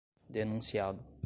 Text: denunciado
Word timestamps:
denunciado 0.29 1.05